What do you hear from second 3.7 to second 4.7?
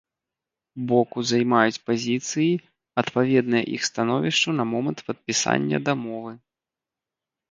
іх становішчу на